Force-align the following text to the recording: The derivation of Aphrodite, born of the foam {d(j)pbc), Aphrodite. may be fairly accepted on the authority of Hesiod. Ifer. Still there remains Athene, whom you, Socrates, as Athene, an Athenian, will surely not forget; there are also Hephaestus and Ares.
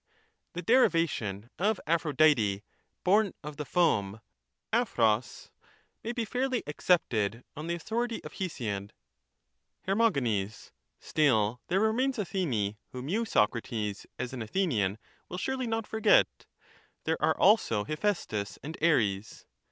The 0.53 0.63
derivation 0.63 1.51
of 1.59 1.79
Aphrodite, 1.85 2.63
born 3.03 3.33
of 3.43 3.57
the 3.57 3.65
foam 3.65 4.19
{d(j)pbc), 4.73 4.79
Aphrodite. 4.81 5.51
may 6.03 6.11
be 6.11 6.25
fairly 6.25 6.63
accepted 6.65 7.43
on 7.55 7.67
the 7.67 7.75
authority 7.75 8.19
of 8.23 8.33
Hesiod. 8.33 8.93
Ifer. 9.87 10.53
Still 10.99 11.61
there 11.67 11.79
remains 11.79 12.17
Athene, 12.17 12.77
whom 12.91 13.09
you, 13.09 13.25
Socrates, 13.25 14.07
as 14.17 14.33
Athene, 14.33 14.41
an 14.41 14.41
Athenian, 14.43 14.97
will 15.29 15.37
surely 15.37 15.67
not 15.67 15.85
forget; 15.85 16.47
there 17.03 17.21
are 17.21 17.37
also 17.37 17.83
Hephaestus 17.83 18.57
and 18.63 18.83
Ares. 18.83 19.45